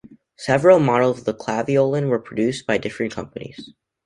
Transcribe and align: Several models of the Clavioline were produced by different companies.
Several 0.39 0.79
models 0.79 1.19
of 1.19 1.25
the 1.25 1.33
Clavioline 1.35 2.09
were 2.09 2.17
produced 2.17 2.65
by 2.65 2.79
different 2.79 3.13
companies. 3.13 3.69